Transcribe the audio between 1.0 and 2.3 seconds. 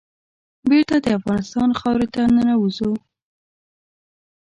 د افغانستان خاورې ته